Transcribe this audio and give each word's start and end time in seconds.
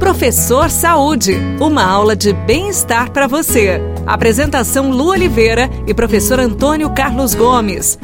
Professor 0.00 0.70
Saúde, 0.70 1.36
uma 1.60 1.84
aula 1.84 2.16
de 2.16 2.32
bem-estar 2.32 3.10
para 3.10 3.26
você. 3.26 3.78
Apresentação 4.06 4.90
Lu 4.90 5.10
Oliveira 5.10 5.68
e 5.86 5.92
professor 5.92 6.40
Antônio 6.40 6.88
Carlos 6.90 7.34
Gomes. 7.34 7.98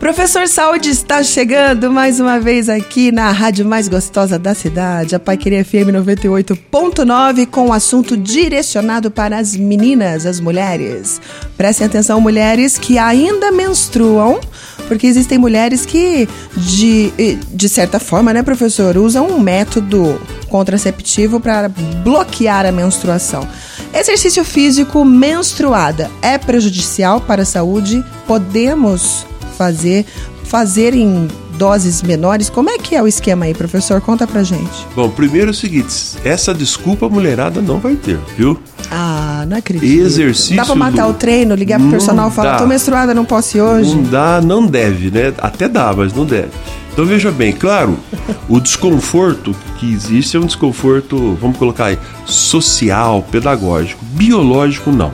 Professor 0.00 0.48
Saúde 0.48 0.90
está 0.90 1.22
chegando 1.22 1.92
mais 1.92 2.18
uma 2.18 2.40
vez 2.40 2.68
aqui 2.68 3.12
na 3.12 3.30
rádio 3.30 3.64
mais 3.64 3.88
gostosa 3.88 4.36
da 4.36 4.52
cidade, 4.52 5.14
a 5.14 5.20
Paiqueria 5.20 5.64
FM 5.64 5.94
98.9, 5.94 7.46
com 7.46 7.68
o 7.68 7.72
assunto 7.72 8.16
direcionado 8.16 9.08
para 9.08 9.38
as 9.38 9.56
meninas, 9.56 10.26
as 10.26 10.40
mulheres. 10.40 11.20
Prestem 11.56 11.86
atenção, 11.86 12.20
mulheres 12.20 12.76
que 12.76 12.98
ainda 12.98 13.52
menstruam, 13.52 14.40
porque 14.88 15.06
existem 15.06 15.38
mulheres 15.38 15.86
que, 15.86 16.28
de, 16.56 17.12
de 17.48 17.68
certa 17.68 18.00
forma, 18.00 18.32
né, 18.32 18.42
professor, 18.42 18.96
usam 18.96 19.28
um 19.28 19.40
método 19.40 20.20
contraceptivo 20.48 21.38
para 21.40 21.68
bloquear 22.02 22.66
a 22.66 22.72
menstruação. 22.72 23.46
Exercício 23.94 24.44
físico 24.44 25.04
menstruada 25.04 26.10
é 26.20 26.36
prejudicial 26.36 27.20
para 27.20 27.42
a 27.42 27.46
saúde? 27.46 28.04
Podemos 28.26 29.26
fazer 29.56 30.04
fazer 30.44 30.94
em 30.94 31.28
doses 31.58 32.02
menores? 32.02 32.48
Como 32.48 32.70
é 32.70 32.78
que 32.78 32.94
é 32.94 33.02
o 33.02 33.06
esquema 33.06 33.44
aí, 33.44 33.54
professor? 33.54 34.00
Conta 34.00 34.26
pra 34.26 34.42
gente. 34.42 34.86
Bom, 34.94 35.10
primeiro 35.10 35.48
é 35.48 35.50
o 35.50 35.54
seguinte: 35.54 36.16
essa 36.24 36.54
desculpa 36.54 37.06
a 37.06 37.08
mulherada 37.08 37.60
não 37.60 37.78
vai 37.78 37.94
ter, 37.94 38.18
viu? 38.36 38.58
Ah, 39.38 39.46
não 39.46 39.56
acredito. 39.56 39.84
Exercício. 39.84 40.56
Dá 40.56 40.64
pra 40.64 40.74
matar 40.74 41.04
do... 41.04 41.10
o 41.10 41.14
treino, 41.14 41.54
ligar 41.54 41.78
pro 41.78 41.90
personal 41.90 42.28
e 42.28 42.32
falar, 42.32 42.56
tô 42.56 42.66
menstruada, 42.66 43.14
não 43.14 43.24
posso 43.24 43.56
ir 43.56 43.60
hoje? 43.60 43.94
Não 43.94 44.02
dá, 44.02 44.40
não 44.40 44.66
deve, 44.66 45.10
né? 45.10 45.32
Até 45.38 45.68
dá, 45.68 45.92
mas 45.96 46.12
não 46.12 46.24
deve. 46.24 46.50
Então 46.92 47.06
veja 47.06 47.30
bem, 47.30 47.52
claro, 47.52 47.96
o 48.48 48.58
desconforto 48.58 49.54
que 49.78 49.92
existe 49.92 50.36
é 50.36 50.40
um 50.40 50.46
desconforto, 50.46 51.38
vamos 51.40 51.56
colocar 51.56 51.86
aí, 51.86 51.98
social, 52.26 53.24
pedagógico, 53.30 54.04
biológico 54.04 54.90
não. 54.90 55.12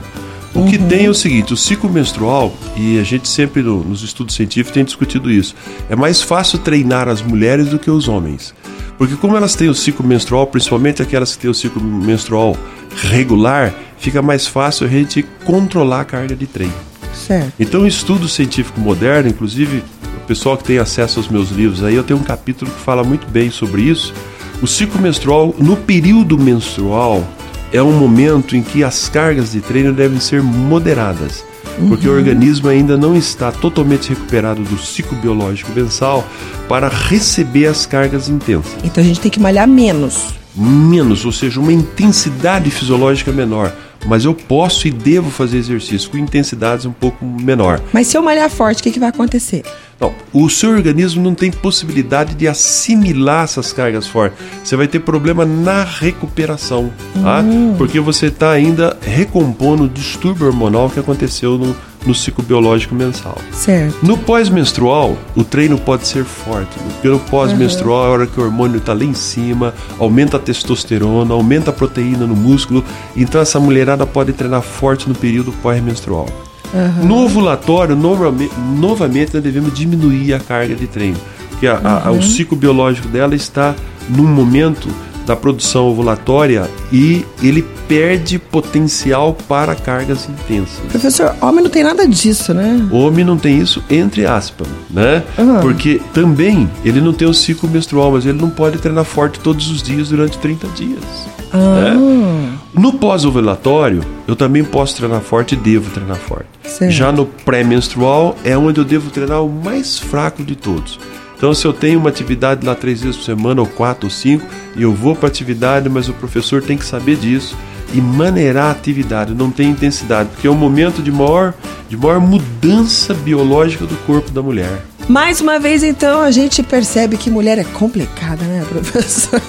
O 0.55 0.61
uhum. 0.61 0.67
que 0.67 0.79
tem 0.79 1.05
é 1.05 1.09
o 1.09 1.13
seguinte, 1.13 1.53
o 1.53 1.57
ciclo 1.57 1.87
menstrual, 1.87 2.51
e 2.75 2.97
a 2.97 3.03
gente 3.03 3.27
sempre 3.27 3.61
no, 3.61 3.83
nos 3.83 4.01
estudos 4.01 4.33
científicos 4.33 4.73
tem 4.73 4.83
discutido 4.83 5.29
isso, 5.29 5.53
é 5.87 5.95
mais 5.95 6.21
fácil 6.23 6.57
treinar 6.57 7.07
as 7.07 7.21
mulheres 7.21 7.67
do 7.67 7.77
que 7.77 7.91
os 7.91 8.07
homens. 8.07 8.55
Porque 8.97 9.15
como 9.15 9.35
elas 9.35 9.53
têm 9.53 9.69
o 9.69 9.75
ciclo 9.75 10.07
menstrual, 10.07 10.47
principalmente 10.47 11.01
aquelas 11.01 11.35
que 11.35 11.41
têm 11.41 11.51
o 11.51 11.53
ciclo 11.53 11.83
menstrual 11.83 12.57
regular, 12.95 13.75
fica 14.05 14.21
mais 14.21 14.45
fácil 14.45 14.85
a 14.85 14.89
gente 14.89 15.25
controlar 15.43 16.01
a 16.01 16.05
carga 16.05 16.35
de 16.35 16.45
treino. 16.45 16.73
Certo. 17.11 17.53
Então 17.59 17.81
o 17.81 17.87
estudo 17.87 18.27
científico 18.27 18.79
moderno, 18.79 19.29
inclusive 19.29 19.83
pessoal 20.27 20.57
que 20.57 20.63
tem 20.63 20.77
acesso 20.77 21.19
aos 21.19 21.27
meus 21.27 21.49
livros 21.49 21.83
aí, 21.83 21.95
eu 21.95 22.03
tenho 22.03 22.19
um 22.19 22.23
capítulo 22.23 22.69
que 22.69 22.79
fala 22.81 23.03
muito 23.03 23.27
bem 23.27 23.49
sobre 23.49 23.81
isso. 23.81 24.13
O 24.61 24.67
ciclo 24.67 25.01
menstrual, 25.01 25.55
no 25.57 25.75
período 25.75 26.37
menstrual, 26.37 27.27
é 27.71 27.81
um 27.81 27.91
momento 27.91 28.55
em 28.55 28.61
que 28.61 28.83
as 28.83 29.09
cargas 29.09 29.51
de 29.51 29.61
treino 29.61 29.91
devem 29.91 30.19
ser 30.19 30.41
moderadas, 30.41 31.43
uhum. 31.77 31.89
porque 31.89 32.07
o 32.07 32.11
organismo 32.11 32.69
ainda 32.69 32.95
não 32.95 33.15
está 33.15 33.51
totalmente 33.51 34.09
recuperado 34.09 34.61
do 34.61 34.77
ciclo 34.77 35.17
biológico 35.17 35.71
mensal 35.75 36.25
para 36.69 36.87
receber 36.87 37.67
as 37.67 37.85
cargas 37.85 38.29
intensas. 38.29 38.75
Então 38.83 39.03
a 39.03 39.07
gente 39.07 39.19
tem 39.19 39.31
que 39.31 39.39
malhar 39.39 39.67
menos. 39.67 40.33
Menos, 40.55 41.25
ou 41.25 41.31
seja, 41.31 41.59
uma 41.59 41.73
intensidade 41.73 42.69
fisiológica 42.71 43.31
menor 43.31 43.73
mas 44.05 44.23
eu 44.23 44.33
posso 44.33 44.87
e 44.87 44.91
devo 44.91 45.29
fazer 45.29 45.57
exercício 45.57 46.09
com 46.09 46.17
intensidades 46.17 46.85
um 46.85 46.91
pouco 46.91 47.25
menor. 47.25 47.81
Mas 47.91 48.07
se 48.07 48.17
eu 48.17 48.21
malhar 48.21 48.49
forte, 48.49 48.79
o 48.79 48.83
que, 48.83 48.91
que 48.91 48.99
vai 48.99 49.09
acontecer? 49.09 49.63
Não, 49.99 50.13
o 50.33 50.49
seu 50.49 50.71
organismo 50.71 51.23
não 51.23 51.33
tem 51.33 51.49
possibilidade 51.49 52.35
de 52.35 52.47
assimilar 52.47 53.45
essas 53.45 53.71
cargas 53.71 54.05
fortes. 54.05 54.37
Você 54.63 54.75
vai 54.75 54.87
ter 54.87 54.99
problema 54.99 55.45
na 55.45 55.83
recuperação, 55.83 56.91
tá? 57.21 57.39
Hum. 57.39 57.75
Porque 57.77 57.99
você 57.99 58.27
está 58.27 58.51
ainda 58.51 58.97
recompondo 59.01 59.85
o 59.85 59.89
distúrbio 59.89 60.47
hormonal 60.47 60.89
que 60.89 60.99
aconteceu 60.99 61.57
no, 61.57 61.75
no 62.05 62.13
ciclo 62.13 62.43
biológico 62.43 62.93
mensal. 62.95 63.37
Certo. 63.51 63.97
No 64.03 64.17
pós-menstrual, 64.17 65.17
o 65.35 65.43
treino 65.43 65.77
pode 65.77 66.07
ser 66.07 66.23
forte. 66.23 66.77
Porque 66.79 67.07
no 67.07 67.19
pós-menstrual 67.19 68.03
é 68.03 68.07
a 68.07 68.09
hora 68.11 68.27
que 68.27 68.39
o 68.39 68.43
hormônio 68.43 68.77
está 68.77 68.93
lá 68.93 69.03
em 69.03 69.13
cima, 69.13 69.73
aumenta 69.99 70.37
a 70.37 70.39
testosterona, 70.39 71.33
aumenta 71.33 71.71
a 71.71 71.73
proteína 71.73 72.25
no 72.25 72.35
músculo. 72.35 72.83
Então 73.15 73.41
essa 73.41 73.59
mulherada 73.59 74.05
pode 74.05 74.33
treinar 74.33 74.61
forte 74.61 75.07
no 75.07 75.15
período 75.15 75.51
pós-menstrual. 75.61 76.27
Uhum. 76.73 77.05
No 77.05 77.25
ovulatório, 77.25 77.95
novamente, 77.95 78.53
novamente, 78.77 79.33
nós 79.33 79.43
devemos 79.43 79.73
diminuir 79.73 80.33
a 80.33 80.39
carga 80.39 80.75
de 80.75 80.87
treino, 80.87 81.17
porque 81.49 81.67
a, 81.67 82.01
a, 82.05 82.11
uhum. 82.11 82.19
o 82.19 82.21
ciclo 82.21 82.57
biológico 82.57 83.07
dela 83.07 83.33
está 83.35 83.73
num 84.09 84.27
momento 84.27 84.89
da 85.25 85.35
produção 85.35 85.87
ovulatória 85.87 86.69
e 86.91 87.25
ele 87.41 87.65
perde 87.87 88.39
potencial 88.39 89.35
para 89.47 89.75
cargas 89.75 90.27
intensas. 90.29 90.79
Professor, 90.89 91.35
homem 91.41 91.63
não 91.63 91.69
tem 91.69 91.83
nada 91.83 92.07
disso, 92.07 92.53
né? 92.53 92.87
Homem 92.91 93.23
não 93.23 93.37
tem 93.37 93.59
isso, 93.59 93.83
entre 93.89 94.25
aspas, 94.25 94.67
né? 94.89 95.23
Uhum. 95.37 95.59
Porque 95.61 96.01
também 96.13 96.69
ele 96.83 97.01
não 97.01 97.13
tem 97.13 97.27
o 97.27 97.33
ciclo 97.33 97.69
menstrual, 97.69 98.11
mas 98.11 98.25
ele 98.25 98.39
não 98.39 98.49
pode 98.49 98.77
treinar 98.77 99.05
forte 99.05 99.39
todos 99.39 99.69
os 99.69 99.81
dias 99.81 100.09
durante 100.09 100.37
30 100.37 100.67
dias. 100.69 101.03
Ah. 101.51 101.57
Né? 101.57 102.57
No 102.73 102.93
pós-ovulatório, 102.93 104.03
eu 104.27 104.35
também 104.35 104.63
posso 104.63 104.97
treinar 104.97 105.21
forte 105.21 105.53
e 105.53 105.57
devo 105.57 105.89
treinar 105.91 106.17
forte. 106.17 106.47
Certo. 106.63 106.91
Já 106.91 107.11
no 107.11 107.25
pré-menstrual 107.25 108.35
é 108.43 108.57
onde 108.57 108.79
eu 108.79 108.85
devo 108.85 109.09
treinar 109.09 109.43
o 109.43 109.49
mais 109.49 109.97
fraco 109.97 110.43
de 110.43 110.55
todos. 110.55 110.99
Então, 111.37 111.53
se 111.53 111.65
eu 111.65 111.73
tenho 111.73 111.99
uma 111.99 112.09
atividade 112.09 112.65
lá 112.65 112.73
três 112.73 113.01
vezes 113.01 113.17
por 113.17 113.23
semana, 113.23 113.61
ou 113.61 113.67
quatro 113.67 114.05
ou 114.05 114.11
cinco, 114.11 114.45
e 114.75 114.81
eu 114.81 114.93
vou 114.93 115.15
para 115.15 115.27
a 115.27 115.29
atividade, 115.29 115.89
mas 115.89 116.07
o 116.07 116.13
professor 116.13 116.61
tem 116.61 116.77
que 116.77 116.85
saber 116.85 117.17
disso 117.17 117.55
e 117.93 118.01
maneirar 118.01 118.67
a 118.67 118.71
atividade, 118.71 119.33
não 119.33 119.51
tem 119.51 119.69
intensidade, 119.69 120.29
porque 120.29 120.47
é 120.47 120.51
um 120.51 120.55
momento 120.55 121.01
de 121.01 121.11
maior, 121.11 121.53
de 121.87 121.95
maior 121.95 122.19
mudança 122.19 123.13
biológica 123.13 123.85
do 123.85 123.95
corpo 124.05 124.31
da 124.31 124.41
mulher. 124.41 124.81
Mais 125.07 125.39
uma 125.39 125.59
vez, 125.59 125.83
então, 125.83 126.21
a 126.21 126.31
gente 126.31 126.63
percebe 126.63 127.15
que 127.15 127.29
mulher 127.29 127.59
é 127.59 127.63
complicada, 127.63 128.43
né, 128.43 128.65
professor? 128.67 129.39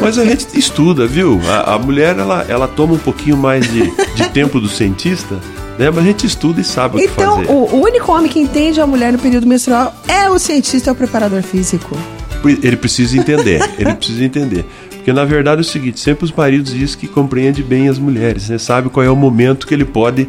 Mas 0.00 0.16
a 0.18 0.24
gente 0.24 0.46
estuda, 0.56 1.06
viu? 1.06 1.40
A, 1.48 1.74
a 1.74 1.78
mulher, 1.78 2.16
ela, 2.16 2.46
ela 2.48 2.68
toma 2.68 2.94
um 2.94 2.98
pouquinho 2.98 3.36
mais 3.36 3.68
de, 3.70 3.90
de 4.14 4.28
tempo 4.28 4.60
do 4.60 4.68
cientista, 4.68 5.40
né? 5.80 5.88
Mas 5.88 5.98
a 5.98 6.02
gente 6.02 6.26
estuda 6.26 6.60
e 6.60 6.64
sabe 6.64 7.02
então, 7.02 7.38
o 7.38 7.40
que 7.40 7.46
fazer. 7.46 7.58
Então, 7.58 7.78
o 7.78 7.82
único 7.82 8.12
homem 8.12 8.30
que 8.30 8.38
entende 8.38 8.78
a 8.82 8.86
mulher 8.86 9.10
no 9.14 9.18
período 9.18 9.46
menstrual 9.46 9.94
é 10.06 10.28
o 10.28 10.38
cientista, 10.38 10.90
é 10.90 10.92
o 10.92 10.94
preparador 10.94 11.42
físico. 11.42 11.96
Ele 12.62 12.76
precisa 12.76 13.16
entender, 13.16 13.60
ele 13.78 13.94
precisa 13.94 14.22
entender. 14.22 14.66
Porque 14.90 15.14
na 15.14 15.24
verdade 15.24 15.60
é 15.60 15.62
o 15.62 15.64
seguinte, 15.64 15.98
sempre 15.98 16.26
os 16.26 16.32
maridos 16.32 16.74
dizem 16.74 16.98
que 16.98 17.08
compreende 17.08 17.62
bem 17.62 17.88
as 17.88 17.98
mulheres, 17.98 18.50
né? 18.50 18.58
Sabe 18.58 18.90
qual 18.90 19.04
é 19.04 19.10
o 19.10 19.16
momento 19.16 19.66
que 19.66 19.72
ele 19.72 19.86
pode 19.86 20.28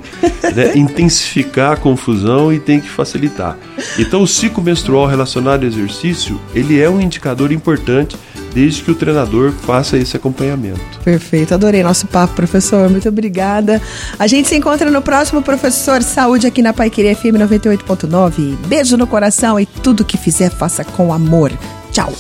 né, 0.56 0.72
intensificar 0.80 1.74
a 1.74 1.76
confusão 1.76 2.54
e 2.54 2.60
tem 2.60 2.80
que 2.80 2.88
facilitar. 2.88 3.58
Então 4.00 4.22
o 4.22 4.28
ciclo 4.28 4.64
menstrual 4.64 5.06
relacionado 5.06 5.64
ao 5.64 5.68
exercício, 5.68 6.40
ele 6.56 6.80
é 6.80 6.90
um 6.90 7.02
indicador 7.02 7.52
importante 7.52 8.16
desde 8.54 8.84
que 8.84 8.92
o 8.92 8.96
treinador 8.96 9.52
faça 9.52 9.98
esse 9.98 10.16
acompanhamento. 10.16 10.82
Perfeito, 11.04 11.54
adorei 11.54 11.84
nosso 11.84 12.08
papo, 12.08 12.34
professor. 12.36 12.90
Muito 12.90 13.08
obrigada. 13.10 13.82
A 14.18 14.28
gente 14.28 14.48
se 14.48 14.56
encontra 14.56 14.90
no 14.90 15.02
próximo 15.02 15.42
Professor 15.42 16.02
Saúde 16.02 16.48
aqui 16.48 16.62
na 16.62 16.74
Paiqueria 16.74 17.16
FM 17.16 17.38
98.9. 17.40 18.58
Beijo 18.68 18.98
no 18.98 19.08
coração 19.08 19.60
e 19.60 19.66
tudo 19.66 20.06
que 20.06 20.18
fizer, 20.18 20.50
faça 20.50 20.84
com 20.84 21.14
amor. 21.14 21.52
Tchau. 21.92 22.14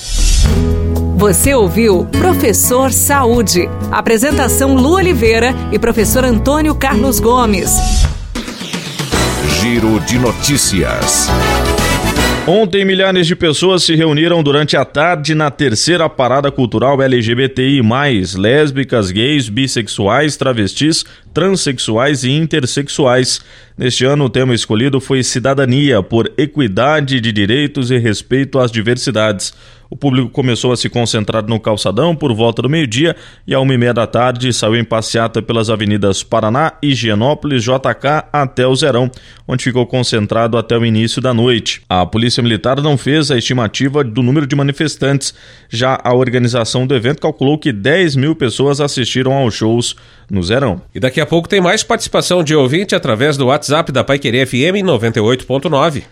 Você 1.18 1.54
ouviu 1.54 2.06
Professor 2.06 2.92
Saúde. 2.92 3.70
Apresentação 3.92 4.74
Lu 4.74 4.94
Oliveira 4.94 5.54
e 5.72 5.78
professor 5.78 6.26
Antônio 6.26 6.74
Carlos 6.74 7.20
Gomes. 7.20 7.72
Giro 9.62 10.00
de 10.00 10.18
notícias. 10.18 11.30
Ontem, 12.48 12.84
milhares 12.84 13.28
de 13.28 13.36
pessoas 13.36 13.84
se 13.84 13.94
reuniram 13.94 14.42
durante 14.42 14.76
a 14.76 14.84
tarde 14.84 15.36
na 15.36 15.52
terceira 15.52 16.10
parada 16.10 16.52
cultural 16.52 17.00
LGBTI, 17.00 17.84
lésbicas, 18.34 19.12
gays, 19.12 19.48
bissexuais, 19.48 20.36
travestis, 20.36 21.06
transexuais 21.34 22.24
e 22.24 22.32
intersexuais. 22.32 23.42
Neste 23.78 24.06
ano, 24.06 24.26
o 24.26 24.30
tema 24.30 24.54
escolhido 24.54 25.00
foi 25.00 25.24
Cidadania 25.24 26.04
por 26.04 26.32
Equidade 26.38 27.20
de 27.20 27.32
Direitos 27.32 27.92
e 27.92 27.98
Respeito 27.98 28.60
às 28.60 28.72
Diversidades. 28.72 29.54
O 29.92 29.98
público 29.98 30.30
começou 30.30 30.72
a 30.72 30.78
se 30.78 30.88
concentrar 30.88 31.46
no 31.46 31.60
calçadão 31.60 32.16
por 32.16 32.34
volta 32.34 32.62
do 32.62 32.70
meio-dia 32.70 33.14
e, 33.46 33.54
à 33.54 33.60
uma 33.60 33.74
e 33.74 33.78
meia 33.78 33.94
da 33.94 34.08
tarde, 34.08 34.54
saiu 34.54 34.78
em 34.78 34.86
passeata 34.86 35.42
pelas 35.42 35.70
avenidas 35.70 36.24
Paraná, 36.24 36.72
Higienópolis, 36.82 37.62
JK 37.62 38.30
até 38.32 38.66
o 38.66 38.74
Zerão, 38.74 39.12
onde 39.46 39.66
ficou 39.66 39.86
concentrado 39.86 40.58
até 40.58 40.78
o 40.78 40.86
início 40.86 41.22
da 41.22 41.34
noite. 41.34 41.82
A 41.90 42.06
Polícia 42.06 42.42
Militar 42.42 42.82
não 42.82 42.98
fez 42.98 43.32
a 43.32 43.38
estimativa 43.38 44.02
do 44.02 44.24
número 44.24 44.48
de 44.48 44.56
manifestantes. 44.56 45.34
Já 45.68 46.00
a 46.02 46.14
organização 46.14 46.88
do 46.88 46.96
evento 46.96 47.20
calculou 47.20 47.58
que 47.58 47.74
10 47.74 48.16
mil 48.16 48.34
pessoas 48.34 48.80
assistiram 48.80 49.34
aos 49.34 49.54
shows 49.54 49.98
no 50.30 50.42
Zerão. 50.42 50.82
E 50.96 51.02
daqui 51.22 51.24
a 51.24 51.26
pouco 51.26 51.48
tem 51.48 51.62
mais 51.62 51.84
participação 51.84 52.44
de 52.44 52.56
ouvinte 52.56 52.96
através 52.96 53.38
do 53.38 53.48
WhatsApp 53.48 53.92
da 53.92 54.04
Pai 54.04 54.18
Querer 54.18 54.48
FM 54.48 54.84
98.9. 54.84 56.04